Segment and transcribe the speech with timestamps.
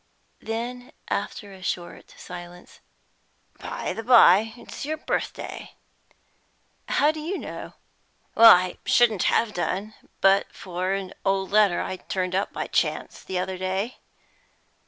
[0.41, 2.79] Then, after a short silence
[3.59, 5.75] "By the by, it's your birthday."
[6.87, 7.73] "How do you know?"
[8.33, 13.21] "Well, I shouldn't have done, but for an old letter I turned up by chance
[13.23, 13.97] the other day.